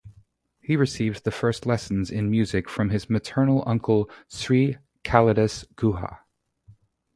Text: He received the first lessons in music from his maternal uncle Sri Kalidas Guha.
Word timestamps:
He 0.61 0.75
received 0.77 1.25
the 1.25 1.31
first 1.31 1.67
lessons 1.67 2.09
in 2.09 2.31
music 2.31 2.67
from 2.67 2.89
his 2.89 3.07
maternal 3.07 3.63
uncle 3.67 4.09
Sri 4.27 4.79
Kalidas 5.03 5.67
Guha. 5.75 6.21